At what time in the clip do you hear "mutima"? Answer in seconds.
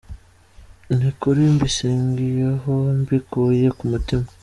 3.91-4.27